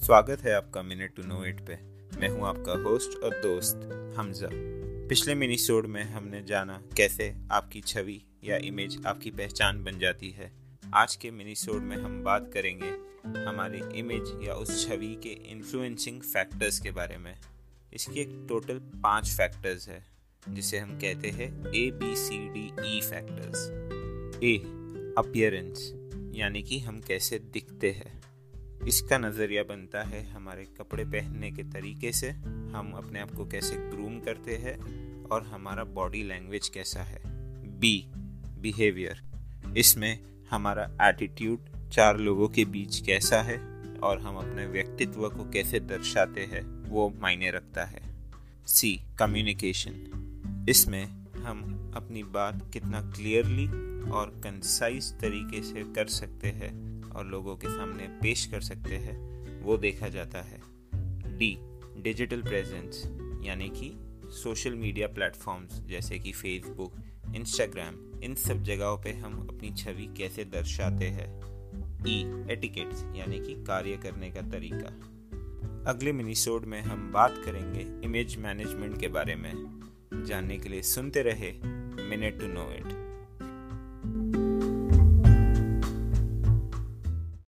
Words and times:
स्वागत 0.00 0.40
है 0.40 0.52
आपका 0.54 0.82
मिनट 0.82 1.14
टू 1.16 1.22
नो 1.22 1.44
इट 1.44 1.58
पे। 1.60 1.74
मैं 2.20 2.28
हूँ 2.28 2.46
आपका 2.46 2.72
होस्ट 2.82 3.18
और 3.18 3.34
दोस्त 3.40 3.80
हमजा। 4.16 4.48
पिछले 5.08 5.34
मिनीसोड 5.34 5.86
में 5.86 6.02
हमने 6.02 6.42
जाना 6.42 6.80
कैसे 6.96 7.28
आपकी 7.52 7.80
छवि 7.80 8.18
या 8.44 8.56
इमेज 8.56 8.96
आपकी 9.06 9.30
पहचान 9.30 9.82
बन 9.84 9.98
जाती 9.98 10.30
है। 10.30 10.50
आज 10.94 11.16
के 11.16 11.30
मिनीसोड 11.30 11.82
में 11.82 11.96
हम 11.96 12.22
बात 12.24 12.50
करेंगे 12.54 12.90
हमारी 13.40 13.80
इमेज 13.98 14.32
या 14.42 14.54
उस 14.54 14.86
छवि 14.86 15.14
के 15.22 15.32
इन्फ्लुएंसिंग 15.52 16.20
फैक्टर्स 16.22 16.78
के 16.78 16.90
बारे 16.90 17.18
में। 17.18 17.34
इसकी 17.92 18.20
एक 18.20 18.46
टोटल 18.48 18.78
पाँच 19.02 19.28
फैक्टर्स 19.28 19.88
है, 19.88 20.02
जिसे 20.48 20.78
हम 20.78 20.98
कहते 20.98 21.30
हैं 21.30 21.50
A 21.66 21.90
B 21.90 22.14
C 22.16 22.38
D 22.48 22.66
E 22.86 23.00
factors 23.00 23.68
A 24.44 24.56
appearance 25.18 25.92
यानी 26.34 26.62
कि 26.62 26.78
हम 26.78 27.00
कैसे 27.00 27.38
दिखते 27.52 27.90
हैं। 27.90 28.18
इसका 28.88 29.18
नज़रिया 29.18 29.62
बनता 29.62 30.02
है 30.02 30.30
हमारे 30.30 30.64
कपड़े 30.64 31.04
पहनने 31.04 31.50
के 31.50 31.62
तरीके 31.62 32.12
से। 32.12 32.30
हम 32.72 32.92
अपने 32.96 33.20
आप 33.20 33.30
को 33.30 33.46
कैसे 33.46 33.76
ग्रूम 33.76 34.20
करते 34.20 34.56
हैं 34.56 34.76
और 35.24 35.42
हमारा 35.42 35.84
बॉडी 35.84 36.22
लैंग्वेज 36.22 36.68
कैसा 36.68 37.02
है। 37.02 37.20
बी 37.80 38.06
बिहेवियर 38.60 39.22
इसमें 39.76 40.18
हमारा 40.50 40.96
एटीट्यूड 41.02 41.58
चार 41.90 42.18
लोगों 42.18 42.48
के 42.48 42.64
बीच 42.64 43.00
कैसा 43.00 43.42
है 43.42 43.58
और 44.02 44.18
हम 44.18 44.36
अपने 44.36 44.66
व्यक्तित्व 44.66 45.28
को 45.28 45.50
कैसे 45.50 45.80
दर्शाते 45.80 46.40
हैं, 46.40 46.90
वो 46.90 47.14
मायने 47.20 47.50
रखता 47.50 47.84
है। 47.84 48.02
सी 48.66 49.00
कम्युनिकेशन 49.18 50.66
इसमें 50.68 51.04
हम 51.36 51.92
अपनी 51.96 52.22
बात 52.22 52.70
कितना 52.72 53.00
क्लियरली 53.02 53.66
और 54.10 54.26
कंसाइज 54.44 55.12
तरीके 55.12 55.62
से 55.62 55.84
कर 55.84 56.06
सकते 56.06 56.48
हैं। 56.48 56.89
और 57.10 57.26
लोगों 57.26 57.56
के 57.56 57.68
सामने 57.68 58.06
पेश 58.22 58.46
कर 58.46 58.60
सकते 58.60 58.96
हैं, 58.96 59.18
वो 59.62 59.76
देखा 59.76 60.08
जाता 60.08 60.42
है। 60.42 60.60
डी 61.38 61.58
डिजिटल 62.02 62.42
प्रेजेंस 62.42 63.02
यानी 63.44 63.68
कि 63.68 63.92
सोशल 64.32 64.74
मीडिया 64.74 65.06
प्लेटफॉर्म्स 65.06 65.80
जैसे 65.80 66.18
कि 66.18 66.32
फेसबुक 66.32 66.94
इंस्टाग्राम 67.36 68.22
इन 68.22 68.34
सब 68.34 68.62
जगहों 68.62 68.96
पे 68.98 69.12
हम 69.12 69.48
अपनी 69.48 69.70
छवि 69.70 70.14
कैसे 70.16 70.44
दर्शाते 70.44 71.04
हैं। 71.04 71.28
ई 72.08 72.46
एटिकेट्स 72.52 73.04
यानी 73.16 73.40
कि 73.40 73.54
कार्य 73.64 73.96
करने 73.96 74.30
का 74.30 74.40
तरीका। 74.40 74.94
अगले 75.90 76.12
मिनीसोड 76.12 76.64
में 76.64 76.80
हम 76.82 77.12
बात 77.12 77.34
करेंगे 77.44 78.06
इमेज 78.06 78.36
मैनेजमेंट 78.36 79.00
के 79.00 79.08
बारे 79.08 79.34
में। 79.34 79.52
जानने 80.26 80.58
के 80.58 80.68
लिए 80.68 80.82
सुनते 80.82 81.22
रहे 81.22 81.52
मिनट 82.08 82.40
टू 82.40 82.46
नो 82.46 82.70
इट 82.72 83.09